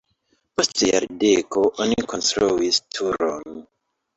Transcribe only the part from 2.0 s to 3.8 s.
konstruis turon.